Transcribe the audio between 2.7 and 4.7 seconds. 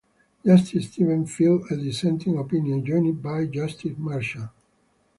joined by Justice Marshall.